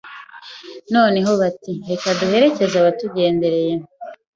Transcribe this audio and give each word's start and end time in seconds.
Noneho 0.93 1.31
bati 1.41 1.73
Reka 1.89 2.07
duherekeze 2.19 2.75
abatugendereye 2.77 3.73